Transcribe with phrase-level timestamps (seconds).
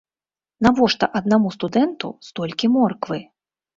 [0.67, 3.19] Навошта аднаму студэнту столькі морквы?